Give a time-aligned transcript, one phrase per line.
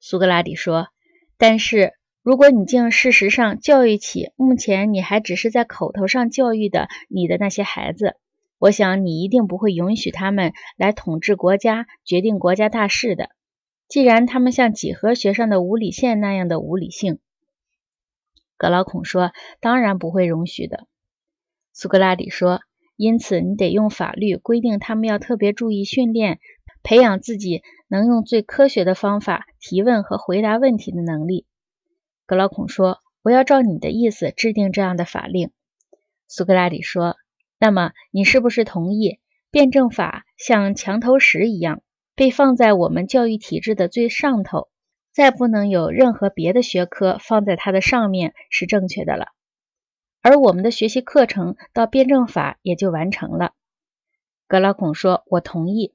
[0.00, 0.88] 苏格拉底说
[1.36, 8.16] ：“但是如果你竟事实上教育起目前你还只是在口头上教育的你的那些孩子，
[8.58, 13.28] 我想你一定不会允许他们来统治国家、决定国家大事的。
[13.88, 17.18] 既然他们像几何学上的无理线那样的无理性。”
[18.56, 20.86] 格劳孔说：“当然不会容许的。”
[21.72, 22.60] 苏格拉底说
[22.96, 26.38] ：“因此，你得用法律规定他们要特别注意训练，
[26.82, 31.46] 培养自己能用最科学的方法提问和回答问题的能力。”
[32.26, 35.50] 格劳孔说：“我要照你的意思制定这样的法令。”
[36.26, 37.16] 苏格拉底说
[37.60, 41.82] ：“那么，你是不是同意辩证法像墙头石一样，
[42.14, 44.68] 被放在我们教育体制的最上头？”
[45.12, 49.26] 再不能有任何别的学科放在它的上面是正确的了，
[50.22, 53.52] 而我们的学习课程到辩证法也就完成了。
[54.46, 55.94] 格劳孔说：“我同意。”